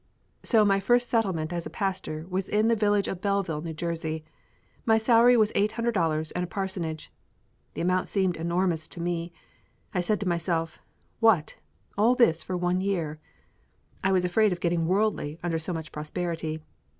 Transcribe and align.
So 0.41 0.65
my 0.65 0.79
first 0.79 1.09
settlement 1.11 1.53
as 1.53 1.67
pastor 1.67 2.25
was 2.27 2.49
in 2.49 2.69
the 2.69 2.75
village 2.75 3.07
of 3.07 3.21
Belleville, 3.21 3.61
N.J. 3.67 4.23
My 4.83 4.97
salary 4.97 5.37
was 5.37 5.51
eight 5.53 5.73
hundred 5.73 5.91
dollars 5.93 6.31
and 6.31 6.43
a 6.43 6.47
parsonage. 6.47 7.11
The 7.75 7.81
amount 7.81 8.07
seemed 8.07 8.35
enormous 8.35 8.87
to 8.87 8.99
me. 8.99 9.31
I 9.93 10.01
said 10.01 10.19
to 10.21 10.27
myself: 10.27 10.79
"What! 11.19 11.57
all 11.99 12.15
this 12.15 12.41
for 12.41 12.57
one 12.57 12.81
year?" 12.81 13.19
I 14.03 14.11
was 14.11 14.25
afraid 14.25 14.51
of 14.51 14.59
getting 14.59 14.87
worldly 14.87 15.37
under 15.43 15.59
so 15.59 15.71
much 15.71 15.91
prosperity! 15.91 16.63